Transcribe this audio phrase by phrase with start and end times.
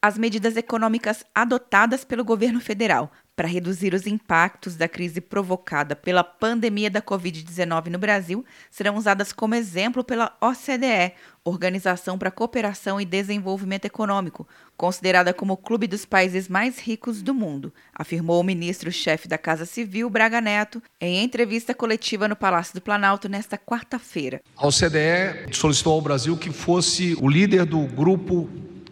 [0.00, 6.22] As medidas econômicas adotadas pelo governo federal para reduzir os impactos da crise provocada pela
[6.22, 11.14] pandemia da Covid-19 no Brasil serão usadas como exemplo pela OCDE,
[11.44, 17.22] Organização para a Cooperação e Desenvolvimento Econômico, considerada como o clube dos países mais ricos
[17.22, 22.74] do mundo, afirmou o ministro-chefe da Casa Civil, Braga Neto, em entrevista coletiva no Palácio
[22.74, 24.40] do Planalto nesta quarta-feira.
[24.56, 28.48] A OCDE solicitou ao Brasil que fosse o líder do grupo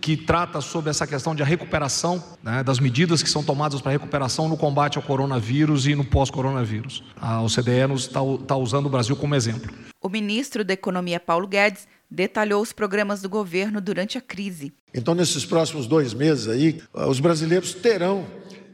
[0.07, 4.49] que trata sobre essa questão de recuperação, né, das medidas que são tomadas para recuperação
[4.49, 7.03] no combate ao coronavírus e no pós-coronavírus.
[7.21, 9.69] A OCDE está tá usando o Brasil como exemplo.
[10.01, 14.73] O ministro da Economia, Paulo Guedes, detalhou os programas do governo durante a crise.
[14.95, 18.25] Então, nesses próximos dois meses aí, os brasileiros terão,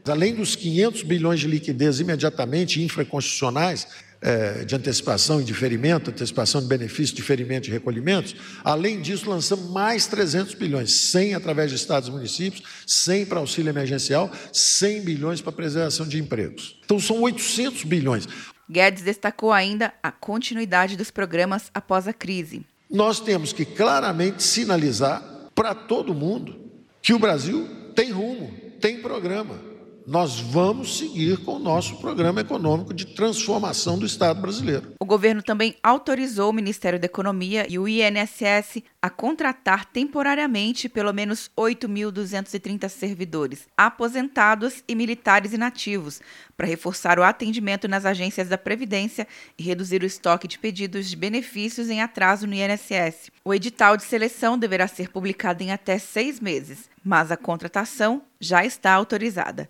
[0.07, 3.87] além dos 500 bilhões de liquidez imediatamente infraconstitucionais,
[4.23, 8.35] é, de antecipação e diferimento, antecipação de benefício, diferimento de recolhimentos.
[8.63, 13.69] Além disso, lançamos mais 300 bilhões, 100 através de estados e municípios, 100 para auxílio
[13.69, 16.79] emergencial, 100 bilhões para preservação de empregos.
[16.85, 18.27] Então, são 800 bilhões.
[18.69, 22.65] Guedes destacou ainda a continuidade dos programas após a crise.
[22.89, 25.21] Nós temos que claramente sinalizar
[25.53, 29.72] para todo mundo que o Brasil tem rumo, tem programa
[30.05, 34.93] nós vamos seguir com o nosso programa econômico de transformação do Estado brasileiro.
[34.99, 41.13] O governo também autorizou o Ministério da Economia e o INSS a contratar temporariamente pelo
[41.13, 46.21] menos 8.230 servidores, aposentados e militares inativos,
[46.55, 51.15] para reforçar o atendimento nas agências da Previdência e reduzir o estoque de pedidos de
[51.15, 53.31] benefícios em atraso no INSS.
[53.43, 58.65] O edital de seleção deverá ser publicado em até seis meses, mas a contratação já
[58.65, 59.69] está autorizada.